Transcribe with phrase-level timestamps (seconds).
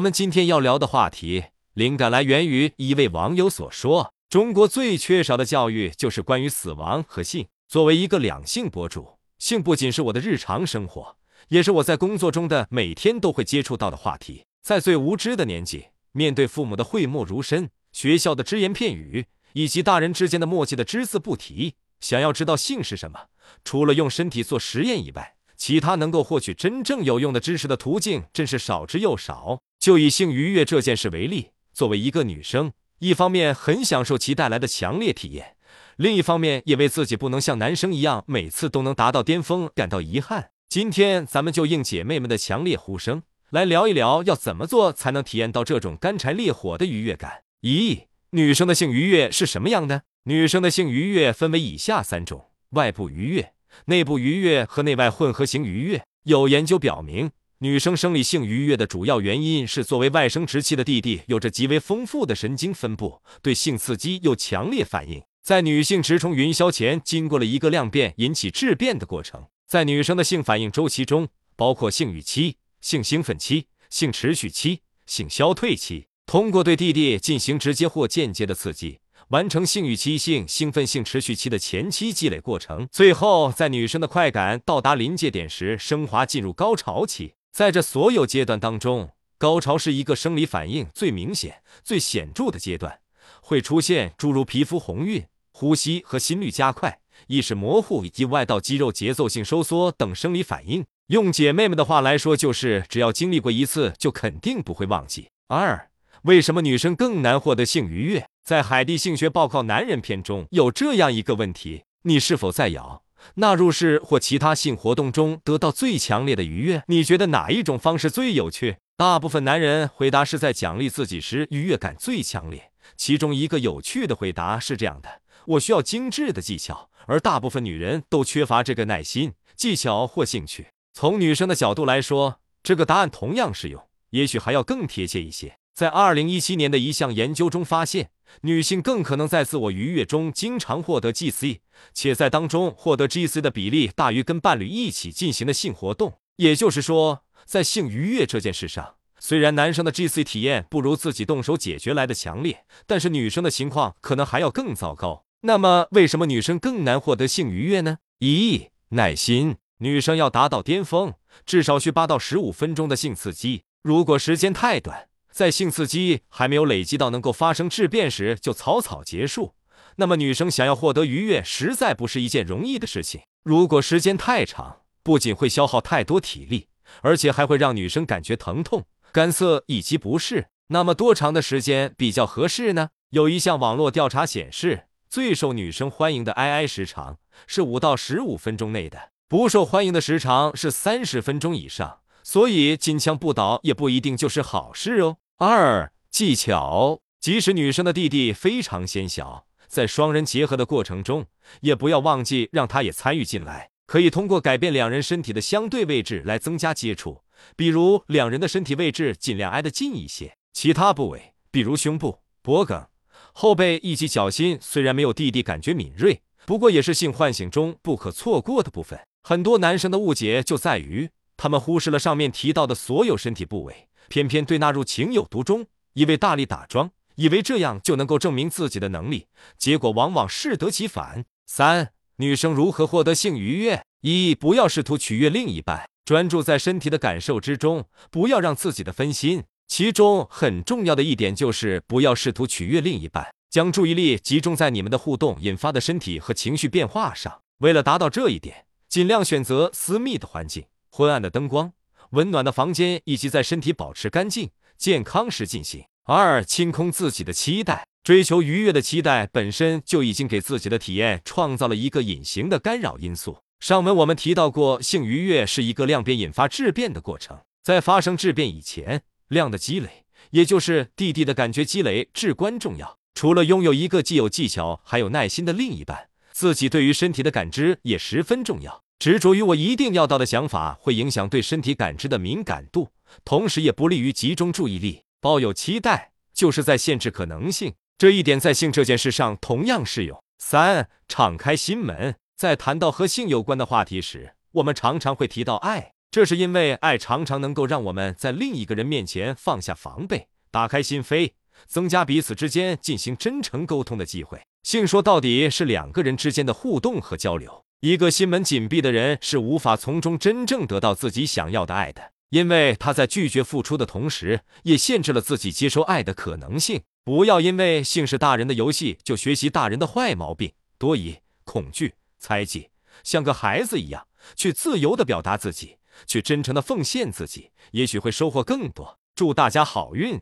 [0.00, 1.44] 我们今天要聊的话题，
[1.74, 11.18] 灵感来源于一位网友所说：“中国最缺少的教育就是关于死亡和性。”作为一个两性博主，性不仅是我的日常生活，
[11.48, 14.46] 也是我在工作中的每天都会接触到的话题。
[14.62, 23.26] 在最无知的年纪，面对父母的讳莫如深、学校的只言片语，以及大人之间的默契的只字不提，想要知道性是什么，
[23.64, 29.60] 除了用身体做实验以外，其他能够获取真正有用的知识的途径真是少之又少。
[29.78, 35.56] 就以性愉悦这件事为例，作为一个女生，一方面很享受其带来的强烈体验，
[35.96, 40.48] 另一方面也为自己不能像男生一样每次都能达到巅峰感到遗憾。
[40.70, 47.42] 今天咱们就应姐妹们的强烈呼声，来聊一聊要怎么做才能体验到这种干柴烈火的愉悦感。
[47.60, 50.04] 咦，女生的性愉悦是什么样的？
[50.24, 53.52] 女生的性愉悦分为以下三种：外部愉悦、
[53.86, 56.02] 内部愉悦和内外混合型愉悦。
[56.24, 57.30] 有研究表明。
[57.62, 65.22] 女生生理性愉悦的主要原因是，作为外生殖器的弟弟有着极为丰富的神经分布，对性刺激有强烈反应。
[65.42, 69.44] 在女性直冲云霄前，经过了一个量变引起质变的过程。
[69.66, 76.06] 在女生的性反应周期中，包括性欲期、性兴奋期、性持续期、性消退期。
[76.24, 78.99] 通过对弟弟进行直接或间接的刺激，
[79.30, 87.34] 完成性欲期、性兴奋、性持续期的前期积累过程，最后在女生的快感到达临界点时，升华进入高潮期。
[87.52, 92.98] 在这所有阶段当中，高潮是一个生理反应最明显、最显著的阶段，
[93.40, 100.84] 会出现诸如皮肤红晕、呼吸和心率加快、意识模糊以及外道肌肉节奏性收缩等生理反应。
[101.06, 105.28] 用姐妹们的话来说，就是只要经历过一次，就肯定不会忘记。
[105.46, 105.88] 二，
[106.22, 108.26] 为什么女生更难获得性愉悦？
[108.50, 113.04] 在《海地性学报告男人篇》中有这样一个问题：你是否在咬？
[113.34, 118.78] 纳入式或其他性活动中得到最强烈的愉悦，你觉得哪一种方式最有趣？
[118.96, 122.72] 大部分男人回答是在奖励自己时愉悦感最强烈。
[122.96, 130.66] 其中一个有趣的回答是这样的：我需要精致的技巧，而大部分女人都缺乏这个耐心、技巧或兴趣。
[130.92, 133.80] 从女生的角度来说，这个答案同样适用，
[134.10, 135.56] 也许还要更贴切一些。
[135.72, 138.10] 在二零一七年的一项研究中发现。
[138.42, 141.58] 女性更可能在自我愉悦中经常获得 GC，
[141.92, 146.18] 且在当中获得 GC 的比例大于跟伴侣一起进行的性活动。
[146.36, 155.24] 也就是说，在性愉悦这件事上，虽然男生的 GC 体验不如自己动手解决来的强烈，但是女生的情况可能还要更糟糕。
[155.42, 157.98] 那么，为什么女生更难获得性愉悦呢？
[158.18, 159.56] 一、耐心。
[159.82, 161.14] 女生要达到巅峰，
[161.46, 163.62] 至少需八到十五分钟的性刺激。
[163.82, 169.54] 如果时间太短，在性刺激还没有累积到能够发生质变时就草草结束，
[169.96, 173.22] 那么女生想要获得愉悦实在不是一件容易的事情。
[173.42, 176.68] 如果时间太长，不仅会消耗太多体力，
[177.02, 180.48] 而且还会让女生感觉疼痛、干涩以及不适。
[180.68, 182.90] 那么多长的时间比较合适呢？
[183.10, 192.00] 有一项网络调查显示，最受女生欢迎的 II 时长是五到十五分钟内的，不受欢迎的时长是三十分钟以上。
[192.22, 195.16] 所以金枪不倒也不一定就是好事哦。
[195.38, 201.26] 二技巧，即使女生的弟弟非常纤小，在双人结合的过程中，
[201.60, 203.70] 也不要忘记让他也参与进来。
[203.86, 207.22] 可以通过改变两人身体的相对位置来增加接触，
[207.56, 210.34] 比如两人的身体位置尽量挨得近一些。
[210.52, 212.86] 其他部位，比如胸部、脖颈、
[213.32, 219.00] 后背以及脚心，虽然没有弟弟感觉敏锐，不过也是性唤醒中不可错过的部分。
[219.22, 221.10] 很多男生的误解就在于。
[221.42, 225.64] 他们忽视了上面提到的所有身体部位，偏偏对纳入情有独钟，
[225.94, 231.24] 一味大力打桩，以为这样就能够证明自己的能力，结果往往适得其反。
[231.46, 233.82] 三、女生如何获得性愉悦？
[234.02, 239.44] 一、不要试图取悦另一半，专注在身体的感受之中，不要让自己的分心。
[239.66, 247.40] 其中很重要的一点就是不要试图取悦另一半，将注意力集中在你们的互动引发的身体和情绪变化上。
[247.60, 250.66] 为了达到这一点，尽量选择私密的环境。
[250.90, 251.72] 昏暗的灯光、
[252.10, 255.84] 温暖的房间，以及在身体保持干净、健康时进行。
[256.04, 263.38] 二、清空自己的期待，追求愉悦的期待本身就已经给自己的体验创造了一个隐形的干扰因素。
[263.60, 272.98] 上文我们提到过，性愉悦是一个量变引发质变的过程，在发生质变以前，量的积累，也就是弟弟的感觉积累至关重要。
[273.14, 278.82] 除了拥有一个既有技巧还有耐心的另一半，自己对于身体的感知也十分重要。
[279.00, 282.90] 执着于我一定要到的想法，会影响对身体感知的敏感度，
[283.24, 285.04] 同时也不利于集中注意力。
[285.22, 287.72] 抱有期待，就是在限制可能性。
[287.96, 290.22] 这一点在性这件事上同样适用。
[290.36, 292.14] 三，敞开心门。
[292.36, 295.92] 在谈到和性有关的话题时，我们常常会提到爱。
[296.10, 301.30] 这是因为爱常常能够让我们在另一个人面前放下防备，打开心扉，
[301.66, 304.42] 增加彼此之间进行真诚沟通的机会。
[304.62, 307.64] 性说到底是两个人之间的互动和交流。
[307.80, 316.82] 一个心门紧闭的人是无法从中真正得到自己想要的爱的，因为他在拒绝付出的同时，也限制了自己接收爱的可能性。
[317.04, 322.68] 不要因为性是大人的游戏就学习大人的坏毛病，多疑、恐惧、猜忌，
[323.02, 324.06] 像个孩子一样
[324.36, 328.98] 去自由的表达自己，去真诚的奉献自己，也许会收获更多。
[329.14, 330.20] 祝大家好运！